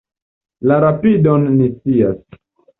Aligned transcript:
La 0.71 0.79
rapidon 0.85 1.47
ni 1.61 1.71
scias. 1.77 2.21